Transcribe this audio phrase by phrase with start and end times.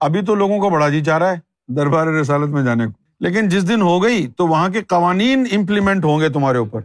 [0.00, 1.38] ابھی تو لوگوں کو بڑا جی چاہ رہا ہے
[1.68, 6.04] دربار رسالت میں جانے کو۔ لیکن جس دن ہو گئی تو وہاں کے قوانین امپلیمنٹ
[6.04, 6.80] ہوں گے تمہارے اوپر۔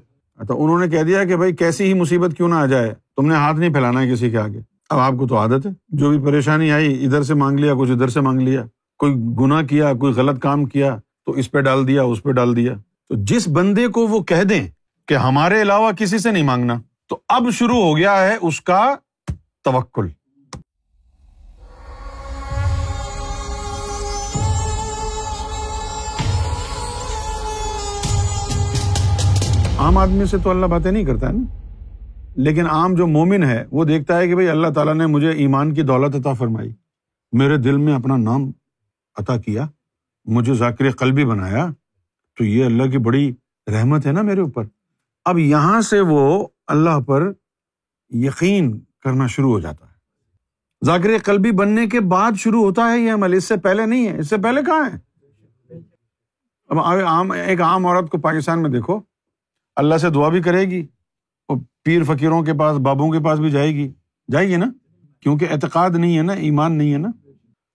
[0.47, 3.27] تو انہوں نے کہہ دیا کہ بھائی کیسی ہی مصیبت کیوں نہ آ جائے۔ تم
[3.27, 6.09] نے ہاتھ نہیں پھیلانا ہے کسی کے آگے۔ اب آپ کو تو عادت ہے۔ جو
[6.09, 8.63] بھی پریشانی آئی، ادھر سے مانگ لیا، کچھ ادھر سے مانگ لیا،
[8.97, 12.55] کوئی گنا کیا، کوئی غلط کام کیا، تو اس پہ ڈال دیا، اس پہ ڈال
[12.55, 12.73] دیا۔
[13.09, 14.67] تو جس بندے کو وہ کہہ دیں
[15.07, 16.73] کہ ہمارے علاوہ کسی سے نہیں مانگنا،
[17.09, 18.95] تو اب شروع ہو گیا ہے اس کا
[19.63, 20.07] توکل۔
[29.93, 31.41] عام آدمی سے تو اللہ باتیں نہیں کرتا ہے نا۔
[32.35, 35.73] لیکن عام جو مومن ہے، وہ دیکھتا ہے کہ بھائی اللہ تعالیٰ نے مجھے ایمان
[35.73, 36.73] کی دولت عطا فرمائی۔
[37.31, 38.51] میرے دل میں اپنا نام
[39.17, 39.67] عطا کیا،
[40.25, 41.67] مجھے ذاکر قلبی بنایا۔
[42.37, 43.33] تو یہ اللہ کی بڑی
[43.67, 44.63] رحمت ہے نا میرے اوپر۔
[45.25, 47.31] اب یہاں سے وہ اللہ پر
[48.09, 49.93] یقین کرنا شروع ہو جاتا ہے۔
[50.85, 54.19] ذاکر قلبی بننے کے بعد شروع ہوتا ہے یہ عمل، اس سے پہلے نہیں ہے۔
[54.19, 54.97] اس سے پہلے کہاں ہے؟
[56.69, 58.99] اب عام، ایک عام عورت کو پاکستان میں دیکھو۔
[59.75, 60.87] اللہ سے دعا بھی کرے گی
[61.47, 63.91] اور پیر فقیروں کے پاس، بابوں کے پاس بھی جائے گی۔
[64.31, 64.65] جائے گی نا؟
[65.19, 67.09] کیونکہ اعتقاد نہیں ہے نا، ایمان نہیں ہے نا۔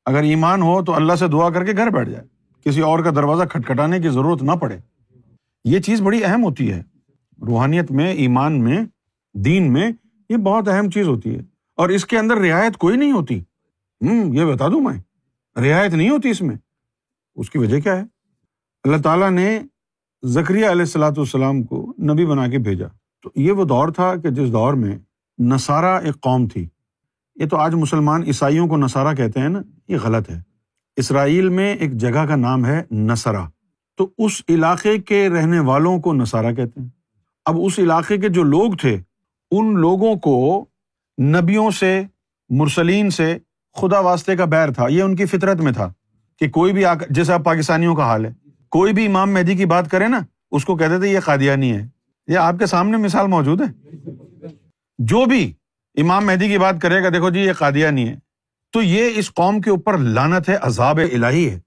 [0.05, 2.25] اگر ایمان ہو تو اللہ سے دعا کر کے گھر بیٹھ جائے۔
[2.65, 4.79] کسی اور کا دروازہ کھٹکھٹانے کی ضرورت نہ پڑے۔
[5.65, 6.83] یہ چیز بڑی اہم ہوتی ہے۔
[7.47, 8.81] روحانیت میں، ایمان میں،
[9.35, 9.91] دین میں
[10.29, 11.41] یہ بہت اہم چیز ہوتی ہے۔
[11.77, 13.41] اور اس کے اندر رعایت کوئی نہیں ہوتی۔
[14.01, 14.99] ہوں یہ بتا دوں میں۔
[15.59, 16.57] رعایت نہیں ہوتی اس میں۔
[17.35, 18.03] اس کی وجہ کیا ہے؟
[18.85, 19.61] اللہ تعالیٰ نے
[20.23, 22.87] زکریہ علیہ السلاۃ والسلام کو نبی بنا کے بھیجا۔
[23.23, 24.99] تو یہ وہ دور تھا کہ جس دور میں
[25.39, 26.69] نصارہ ایک قوم تھی۔
[27.37, 30.41] یہ تو آج مسلمان عیسائیوں کو نصارہ کہتے ہیں نا، یہ غلط ہے۔
[30.97, 33.45] اسرائیل میں ایک جگہ کا نام ہے نسرا
[33.97, 36.89] تو اس علاقے کے رہنے والوں کو نصارہ کہتے ہیں۔
[37.45, 39.01] اب اس علاقے کے جو لوگ تھے،
[39.51, 40.65] ان لوگوں کو
[41.23, 42.03] نبیوں سے،
[42.49, 43.39] مرسلین سے
[43.75, 45.93] خدا واسطے کا بیر تھا۔ یہ ان کی فطرت میں تھا
[46.39, 50.09] کہ کوئی بھی جیسا پاکستانیوں کا حال ہے۔ کوئی بھی امام مہدی کی بات کرے
[50.09, 51.89] نا، اس کو کہتے تھے یہ قادیانی ہے۔
[52.27, 53.97] یہ آپ کے سامنے مثال موجود ہے۔
[54.99, 55.53] جو بھی
[55.95, 58.17] امام مہدی کی بات کرے گا، دیکھو جی یہ قادیانی ہے۔
[58.73, 61.61] تو یہ اس قوم کے اوپر لانت ہے، عذاب الہی ہے۔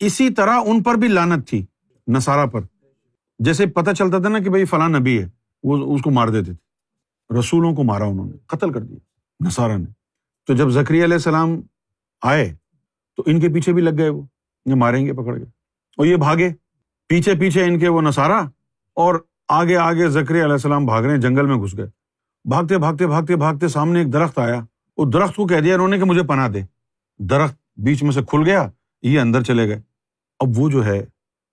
[0.00, 1.66] اسی طرح ان پر بھی لانت تھی
[2.08, 2.60] نسارا پر۔
[3.38, 5.28] جیسے پتا چلتا تھا نا کہ بھائی فلاں نبی ہے،
[5.62, 6.72] وہ اس کو مار دیتے تھے۔
[7.38, 8.98] رسولوں کو مارا انہوں نے، قتل کر دیا
[9.46, 9.86] نسارا نے۔
[10.46, 11.60] تو جب زکری علیہ السلام
[12.22, 12.54] آئے،
[13.16, 14.22] تو ان کے پیچھے بھی لگ گئے وہ
[14.66, 15.44] ماریں گے، پکڑ کے
[15.96, 16.50] اور یہ بھاگے۔
[17.08, 18.38] پیچھے پیچھے ان کے وہ نسارا
[18.94, 19.14] اور
[19.48, 21.86] آگے آگے زکری علیہ السلام بھاگ رہے جنگل میں گھس گئے۔
[22.44, 24.60] بھاگتے بھاگتے بھاگتے بھاگتے سامنے ایک درخت آیا۔
[24.96, 26.60] وہ درخت کو کہہ دیا، انہوں نے کہ مجھے پناہ دے۔
[27.18, 28.70] درخت بیچ میں سے کھل گیا،
[29.02, 29.80] یہ اندر چلے گئے۔
[30.40, 31.06] اب وہ جو ہے،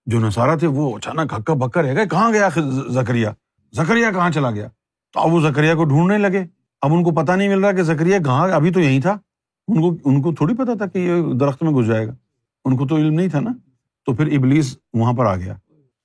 [0.05, 2.49] جو نسارا تھے، وہ اچانک ہکا بکا رہ گئے۔ کہاں گیا
[2.89, 3.27] زکریہ
[3.71, 4.67] زکریہ کہاں چلا گیا؟
[5.13, 6.43] تو اب وہ زکریہ کو ڈھونڈنے لگے۔
[6.81, 9.17] اب ان کو پتا نہیں مل رہا کہ زکریہ کہاں، ابھی تو یہی تھا۔
[9.67, 12.15] ان کو ان کو تھوڑی پتا تھا کہ یہ درخت میں گھس جائے گا۔
[12.65, 13.51] ان کو تو علم نہیں تھا نا۔
[14.09, 15.53] تو پھر ابلیس وہاں پر آ گیا۔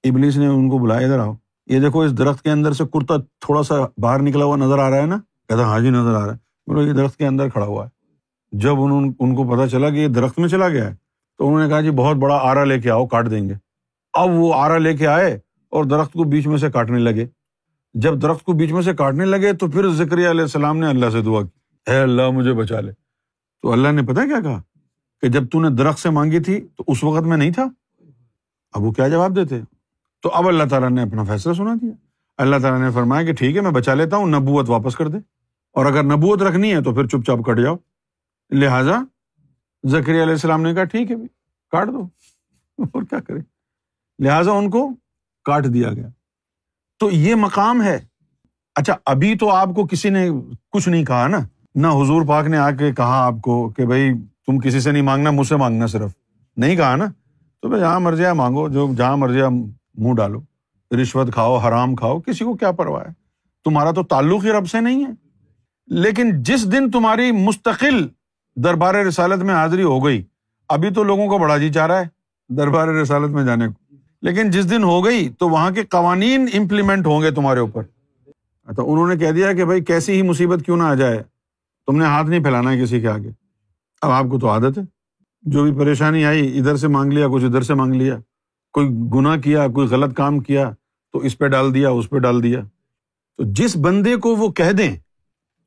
[0.05, 1.35] ابلیس نے ان کو بلایا، ادھر آؤ۔
[1.67, 4.91] یہ دیکھو، اس درخت کے اندر سے کرتا تھوڑا سا باہر نکلا ہوا نظر آ
[4.91, 7.49] رہا ہے نا؟ کہتا ہاں جی نظر آ رہا ہے۔ بولو یہ درخت کے اندر
[7.49, 7.91] کھڑا ہوا ہے۔
[8.53, 10.95] جب انہوں ان کو پتا چلا کہ یہ درخت میں چلا گیا ہے،
[11.39, 13.55] تو انہوں نے کہا جی بہت بڑا آرا لے کے آؤ، کاٹ دیں گے۔
[14.13, 15.39] اب وہ آرا لے کے آئے
[15.71, 17.27] اور درخت کو بیچ میں سے کاٹنے لگے۔
[17.95, 21.11] جب درخت کو بیچ میں سے کاٹنے لگے، تو پھر ذکر علیہ السلام نے اللہ
[21.11, 22.93] سے دعا کی۔ اے اللہ، مجھے بچا لے۔
[23.63, 24.63] تو اللہ نے پتا کیا کہا؟
[25.21, 27.65] کہ جب تو نے درخت سے مانگی تھی، تو اس وقت میں نہیں تھا؟
[28.75, 29.61] اب وہ کیا جواب دیتے؟
[30.23, 31.93] تو اب اللہ تعالیٰ نے اپنا فیصلہ سنا دیا۔
[32.37, 35.19] اللہ تعالیٰ نے فرمایا کہ ٹھیک ہے، میں بچا لیتا ہوں، نبوت واپس کر دے۔
[35.73, 37.77] اور اگر نبوت رکھنی ہے تو پھر چپ چاپ کٹ جاؤ۔
[38.51, 39.03] لہٰذا
[39.87, 41.17] ذکری علیہ السلام نے کہا، ٹھیک ہے
[41.71, 42.09] کاٹ دو۔
[42.79, 43.39] اور کیا کرے؟
[44.19, 44.91] لہٰذا ان کو
[45.45, 46.09] کاٹ دیا گیا۔
[46.99, 47.99] تو یہ مقام ہے۔
[48.75, 50.31] اچھا ابھی تو آپ کو کسی نے
[50.71, 51.39] کچھ نہیں کہا نا؟
[51.75, 54.11] نہ حضور پاک نے آ کے کہا آپ کو کہ بھائی،
[54.47, 56.11] تم کسی سے نہیں مانگنا، مجھ سے مانگنا صرف۔
[56.57, 57.05] نہیں کہا نا؟
[57.65, 59.41] تو بھائی جہاں مرضی مانگو، جو جہاں مرضی
[59.95, 60.41] منہ ڈالو،
[61.03, 63.13] رشوت کھاؤ، حرام کھاؤ، کسی کو کیا پرواہ ہے؟
[63.65, 65.11] تمہارا تو تعلق ہی رب سے نہیں ہے۔
[65.87, 68.07] لیکن جس دن تمہاری مستقل
[68.57, 70.25] دربار رسالت میں حاضری ہو گئی،
[70.69, 72.09] ابھی تو لوگوں کو بڑا جی چاہ رہا ہے
[72.49, 77.07] دربار رسالت میں جانے کو۔ لیکن جس دن ہو گئی تو وہاں کے قوانین امپلیمنٹ
[77.07, 77.83] ہوں گے تمہارے اوپر۔
[78.77, 81.23] تو انہوں نے کہہ دیا کہ بھائی کیسی ہی مصیبت کیوں نہ آ جائے؟
[81.87, 83.31] تم نے ہاتھ نہیں پھیلانا ہے کسی کے آگے۔
[84.03, 84.94] اب آپ کو تو عادت ہے۔
[85.45, 88.19] جو بھی پریشانی آئی، ادھر سے مانگ لیا، کچھ ادھر سے مانگ لیا،
[88.73, 90.71] کوئی گناہ کیا، کوئی غلط کام کیا،
[91.13, 92.61] تو اس پہ ڈال دیا، اس پہ ڈال دیا۔
[93.37, 94.97] تو جس بندے کو وہ کہہ دیں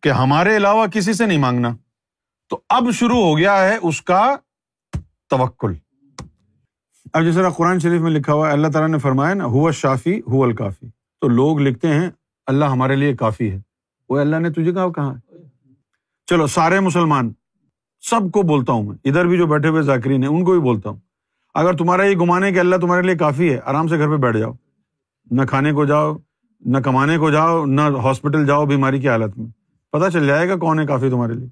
[0.01, 1.69] کہ ہمارے علاوہ کسی سے نہیں مانگنا،
[2.49, 4.35] تو اب شروع ہو گیا ہے اس کا
[5.29, 5.73] توکل۔
[7.13, 9.71] اب جس طرح قرآن شریف میں لکھا ہوا ہے، اللہ تعالیٰ نے فرمایا نا ہوا
[9.71, 10.87] شافی ہو الکافی۔
[11.21, 12.09] تو لوگ لکھتے ہیں،
[12.47, 13.59] اللہ ہمارے لیے کافی ہے۔
[14.09, 15.13] وہ اللہ نے تجھے کہا کہاں
[16.25, 17.33] چلو، سارے مسلمان
[17.99, 20.59] سب کو بولتا ہوں میں۔ ادھر بھی جو بیٹھے ہوئے ذاکرین ہیں، ان کو بھی
[20.59, 20.97] بولتا ہوں۔
[21.53, 24.37] اگر تمہارا یہ گمانے کہ اللہ تمہارے لیے کافی ہے، آرام سے گھر پہ بیٹھ
[24.37, 24.53] جاؤ۔
[25.31, 26.17] نہ کھانے کو جاؤ،
[26.65, 29.47] نہ کمانے کو جاؤ، نہ ہاسپٹل جاؤ بیماری کی حالت میں۔
[29.91, 31.47] پتا چل جائے گا کون ہے کافی تمہارے لیے۔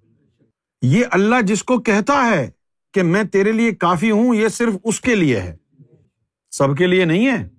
[0.81, 2.49] یہ اللہ جس کو کہتا ہے
[2.93, 5.55] کہ میں تیرے لیے کافی ہوں، یہ صرف اس کے لیے ہے۔
[6.51, 7.49] سب کے لیے نہیں ہے۔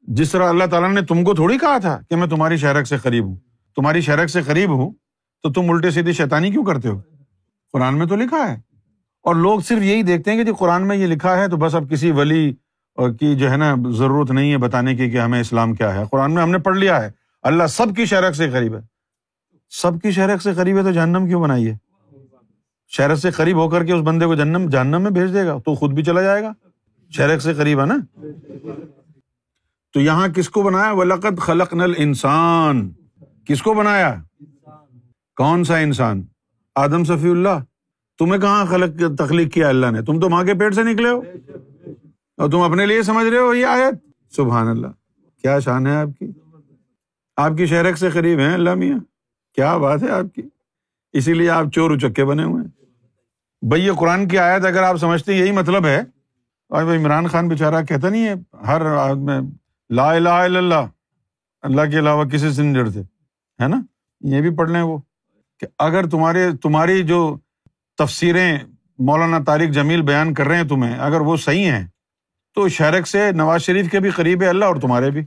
[0.00, 2.96] جس طرح اللہ تعالیٰ نے تم کو تھوڑی کہا تھا کہ میں تمہاری شہرک سے
[2.96, 3.36] قریب ہوں۔
[3.76, 4.90] تمہاری شہرک سے قریب ہوں
[5.42, 7.00] تو تم الٹے سیدھی شیطانی کیوں کرتے ہو؟
[7.74, 8.60] قرآن میں تو لکھا ہے۔
[9.22, 11.74] اور لوگ صرف یہی دیکھتے ہیں کہ جی قرآن میں یہ لکھا ہے تو بس
[11.74, 12.54] اب کسی ولی
[13.20, 16.34] کی جو ہے نا ضرورت نہیں ہے بتانے کی کہ ہمیں اسلام کیا ہے۔ قرآن
[16.34, 17.10] میں ہم نے پڑھ لیا ہے۔
[17.42, 18.80] اللہ سب کی شہرک سے قریب ہے۔
[19.70, 21.76] سب کی شہرک سے قریب ہے تو جہنم کیوں بنائی ہے
[22.88, 25.58] شہرت سے قریب ہو کر کے اس بندے کو جنم جہنم میں بھیج دے گا۔
[25.58, 26.52] تو خود بھی چلا جائے گا۔
[27.10, 27.96] شہرک سے قریب ہے نا۔
[29.92, 32.90] تو یہاں کس کو بنایا؟ ولقت خلق نل انسان
[33.46, 34.14] کس کو بنایا؟
[35.36, 36.22] کون سا انسان؟
[36.74, 37.64] آدم صفی اللہ،
[38.18, 41.22] تمہیں کہاں خلق تخلیق کیا اللہ نے؟ تم تو ماں کے پیٹ سے نکلے ہو۔
[42.36, 43.94] اور تم اپنے لیے سمجھ رہے ہو یہ آیت؟
[44.32, 44.86] سبحان اللہ۔
[45.42, 46.26] کیا شان ہے آپ کی۔
[47.36, 48.98] آپ کی شہرک سے قریب ہیں اللہ میاں۔
[49.54, 50.42] کیا بات ہے آپ کی۔
[51.12, 52.84] اسی لیے آپ چور اچکے بنے ہوئے ہیں۔
[53.68, 56.02] بھائی، یہ قرآن کی آیت اگر آپ سمجھتے یہی مطلب ہے۔
[56.68, 59.32] اور عمران خان بےچارا کہتا نہیں ہے، ہر آدمی
[59.90, 60.86] لا الہ الا اللہ
[61.62, 63.00] اللہ کے علاوہ کسی سے نہیں ڈرتے،
[63.62, 63.80] ہے نا؟
[64.20, 64.98] یہ بھی پڑھ لیں وہ۔
[65.60, 67.36] کہ اگر تمہارے، تمہاری جو
[67.98, 68.58] تفسیریں
[68.98, 71.86] مولانا طارق جمیل بیان کر رہے ہیں تمہیں، اگر وہ صحیح ہیں،
[72.54, 75.22] تو شہرک سے نواز شریف کے بھی قریب ہے اللہ اور تمہارے بھی۔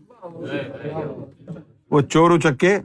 [1.92, 2.80] وہ چور اچکے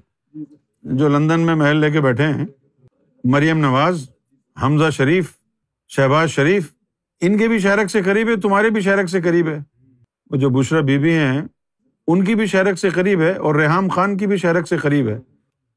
[0.82, 2.46] جو لندن میں محل لے کے بیٹھے ہیں،
[3.24, 4.10] مریم نواز،
[4.62, 5.32] حمزہ شریف،
[5.88, 6.72] شہباز شریف،
[7.20, 9.58] ان کے بھی شہرک سے قریب ہے، تمہارے بھی شہرک سے قریب ہے۔
[10.30, 11.42] وہ جو بشرا بی بی ہیں،
[12.06, 15.08] ان کی بھی شہرک سے قریب ہے اور ریحام خان کی بھی شہرک سے قریب
[15.08, 15.18] ہے۔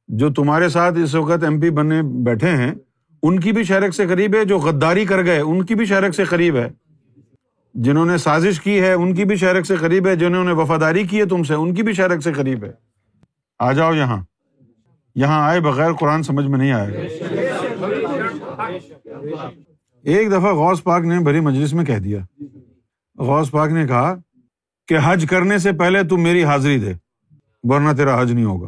[0.07, 2.73] جو تمہارے ساتھ اس وقت ایم پی بنے بیٹھے ہیں،
[3.23, 6.15] ان کی بھی شہرک سے قریب ہے، جو غداری کر گئے، ان کی بھی شہرک
[6.15, 6.69] سے قریب ہے۔
[7.73, 11.03] جنہوں نے سازش کی ہے، ان کی بھی شہرک سے قریب ہے، جنہوں نے وفاداری
[11.03, 12.71] کی ہے تم سے، ان کی بھی شہرک سے قریب ہے۔
[13.59, 14.23] آ جاؤ یہاں۔
[15.15, 17.07] یہاں آئے بغیر قرآن سمجھ میں نہیں آئے۔
[19.31, 19.49] گا
[20.03, 22.19] ایک دفعہ غوث پاک نے بھری مجلس میں کہہ دیا۔
[23.17, 24.15] غوث پاک نے کہا
[24.87, 26.93] کہ حج کرنے سے پہلے تم میری حاضری دے،
[27.63, 28.67] ورنہ تیرا حج نہیں ہوگا۔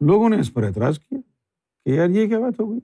[0.00, 1.18] لوگوں نے اس پر اعتراض کیا
[1.84, 2.80] کہ یار یہ کیا بات ہو گئی؟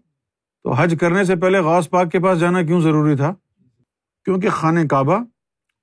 [0.62, 3.34] تو حج کرنے سے پہلے غوث پاک کے پاس جانا کیوں ضروری تھا؟
[4.24, 5.24] کیونکہ خانہ کعبہ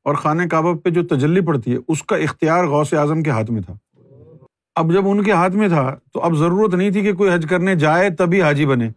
[0.04, 3.52] اور خانہ کعبہ پہ جو تجلی پڑتی ہے، اس کا اختیار غوث اعظم کے ہاتھ
[3.52, 3.74] میں تھا۔
[4.76, 7.46] اب جب ان کے ہاتھ میں تھا، تو اب ضرورت نہیں تھی کہ کوئی حج
[7.50, 8.90] کرنے جائے تبھی حاجی بنے۔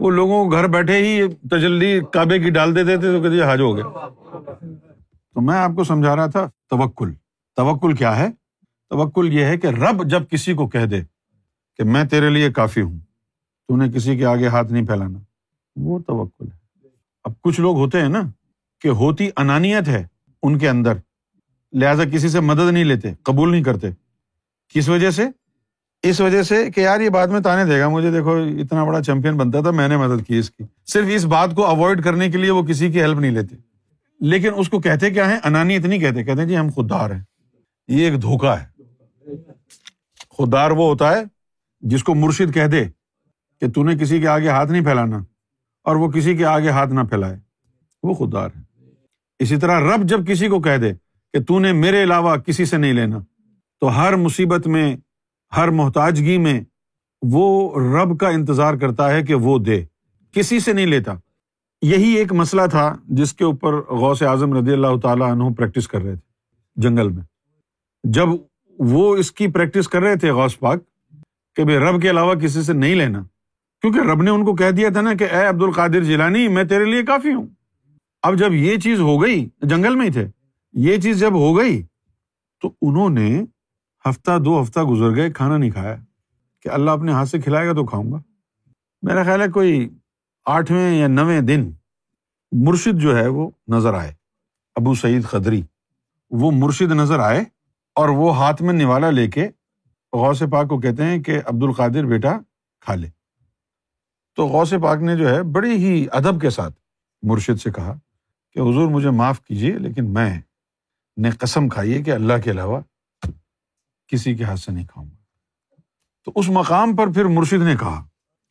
[0.00, 3.60] وہ لوگوں کو گھر بیٹھے ہی تجلی کعبے کی ڈال دیتے تھے، تو کہتے حج
[3.60, 4.08] ہو گیا۔
[5.34, 7.12] تو میں آپ کو سمجھا رہا تھا، توکل۔
[7.56, 8.28] توکل کیا ہے؟
[8.90, 11.19] توکل یہ ہے کہ رب جب کسی کو کہہ دے
[11.76, 12.98] کہ میں تیرے لیے کافی ہوں۔
[13.68, 15.18] تو انہیں کسی کے آگے ہاتھ نہیں پھیلانا۔
[15.76, 16.86] وہ توکل ہے۔
[17.24, 18.22] اب کچھ لوگ ہوتے ہیں نا
[18.80, 20.06] کہ ہوتی انانیت ہے
[20.42, 20.92] ان کے اندر۔
[21.72, 23.90] لہٰذا کسی سے مدد نہیں لیتے، قبول نہیں کرتے۔
[24.74, 25.24] کس وجہ سے؟
[26.02, 29.02] اس وجہ سے کہ یار یہ بعد میں تانے دے گا۔ مجھے دیکھو، اتنا بڑا
[29.02, 32.30] چیمپئن بنتا تھا، میں نے مدد کی اس کی۔ صرف اس بات کو اوائڈ کرنے
[32.30, 33.56] کے لیے وہ کسی کی ہیلپ نہیں لیتے۔
[34.20, 37.22] لیکن اس کو کہتے کیا ہے انانیت نہیں کہتے کہتے جی ہم خوددار ہیں۔
[37.88, 38.66] یہ ایک دھوکا ہے۔
[40.28, 41.39] خوددار وہ ہوتا ہے
[41.80, 42.84] جس کو مرشد کہہ دے
[43.60, 45.18] کہ تو نے کسی کے آگے ہاتھ نہیں پھیلانا
[45.84, 47.38] اور وہ کسی کے آگے ہاتھ نہ پھیلائے،
[48.02, 48.62] وہ خوددار ہے۔
[49.38, 50.92] اسی طرح رب جب کسی کو کہہ دے
[51.32, 53.18] کہ تو نے میرے علاوہ کسی سے نہیں لینا،
[53.80, 54.96] تو ہر مصیبت میں،
[55.56, 56.60] ہر محتاجگی میں
[57.22, 59.84] وہ رب کا انتظار کرتا ہے کہ وہ دے،
[60.32, 61.14] کسی سے نہیں لیتا۔
[61.82, 66.02] یہی ایک مسئلہ تھا جس کے اوپر غوث اعظم رضی اللہ تعالیٰ عنہ پریکٹس کر
[66.02, 66.28] رہے تھے
[66.76, 67.22] جنگل میں۔
[68.04, 68.26] جب
[68.78, 70.78] وہ اس کی پریکٹس کر رہے تھے غوث پاک
[71.56, 73.22] کہ بھائی رب کے علاوہ کسی سے نہیں لینا۔
[73.80, 76.64] کیونکہ رب نے ان کو کہہ دیا تھا نا کہ اے عبد القادر جیلانی، میں
[76.64, 77.46] تیرے لیے کافی ہوں۔
[78.22, 80.28] اب جب یہ چیز ہو گئی، جنگل میں ہی تھے،
[80.72, 81.82] یہ چیز جب ہو گئی،
[82.62, 83.42] تو انہوں نے
[84.08, 85.96] ہفتہ، دو ہفتہ گزر گئے، کھانا نہیں کھایا۔
[86.62, 88.18] کہ اللہ اپنے ہاتھ سے کھلائے گا تو کھاؤں گا۔
[89.02, 89.88] میرا خیال ہے کوئی
[90.46, 91.70] آٹھویں یا نویں دن
[92.52, 94.12] مرشد جو ہے وہ نظر آئے۔
[94.76, 95.62] ابو سعید قدری
[96.30, 97.44] وہ مرشد نظر آئے
[97.94, 99.48] اور وہ ہاتھ میں نوالا لے کے
[100.12, 102.38] غوث پاک کو کہتے ہیں کہ عبد القادر بیٹا
[102.80, 103.08] کھا لے۔
[104.36, 106.74] تو غوث پاک نے جو ہے بڑی ہی ادب کے ساتھ
[107.22, 107.98] مرشد سے کہا
[108.52, 110.40] کہ حضور مجھے معاف کیجیے لیکن میں
[111.16, 112.80] نے قسم کھائی ہے کہ اللہ کے علاوہ
[114.06, 115.16] کسی کے ہاتھ سے نہیں کھاؤں گا۔
[116.24, 118.06] تو اس مقام پر پھر مرشد نے کہا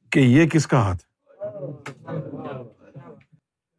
[0.10, 1.36] کہ یہ کس کا ہاتھ ہے؟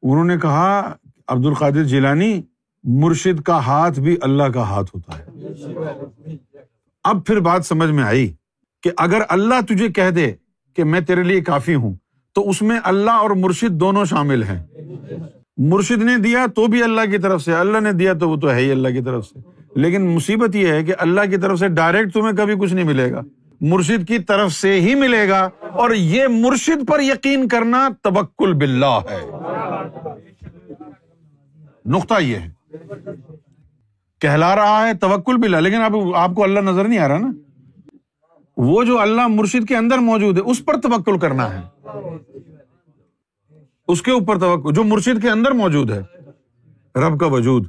[0.02, 0.94] انہوں نے کہا
[1.28, 2.42] عبد القادر جیلانی،
[2.84, 5.24] مرشد کا ہاتھ بھی اللہ کا ہاتھ ہوتا ہے۔
[7.10, 8.32] اب پھر بات سمجھ میں آئی
[8.82, 10.32] کہ اگر اللہ تجھے کہہ دے
[10.76, 11.94] کہ میں تیرے لیے کافی ہوں،
[12.34, 14.62] تو اس میں اللہ اور مرشد دونوں شامل ہیں۔
[15.56, 18.50] مرشد نے دیا تو بھی اللہ کی طرف سے، اللہ نے دیا تو وہ تو
[18.50, 19.38] ہے ہی اللہ کی طرف سے۔
[19.76, 23.12] لیکن مصیبت یہ ہے کہ اللہ کی طرف سے ڈائریکٹ تمہیں کبھی کچھ نہیں ملے
[23.12, 23.20] گا۔
[23.60, 28.98] مرشد کی طرف سے ہی ملے گا اور یہ مرشد پر یقین کرنا تبکل باللہ
[29.10, 29.30] ہے۔
[31.86, 32.50] نقطہ یہ ہے۔
[34.20, 37.32] کہلا رہا ہے، توکل باللہ لیکن اب آپ کو اللہ نظر نہیں آ رہا نا۔
[38.56, 41.60] وہ جو اللہ مرشد کے اندر موجود ہے، اس پر توکل کرنا ہے۔
[43.88, 46.00] اس کے اوپر توکل، جو مرشد کے اندر موجود ہے،
[47.00, 47.66] رب کا وجود۔